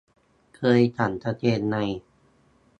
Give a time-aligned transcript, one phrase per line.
[0.55, 1.77] เคยสั่งกางเกงใน